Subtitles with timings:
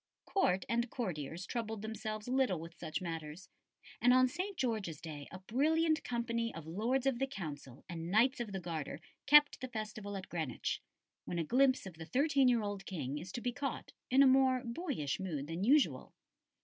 [0.25, 3.49] Court and courtiers troubled themselves little with such matters,
[4.01, 4.57] and on St.
[4.57, 8.99] George's Day a brilliant company of Lords of the Council and Knights of the Garter
[9.27, 10.81] kept the festival at Greenwich;
[11.25, 14.25] when a glimpse of the thirteen year old King is to be caught, in a
[14.25, 16.15] more boyish mood than usual.